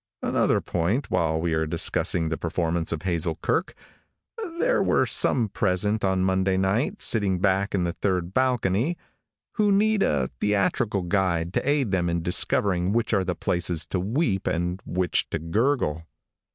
[0.23, 3.75] Another point while we are discussing the performance of Hazel Kirke.
[4.57, 8.97] There were some present on Monday night, sitting hack in the third balcony,
[9.57, 13.99] who need a theatrical guide to aid them in discovering which are the places to
[13.99, 16.07] weep and which to gurgle.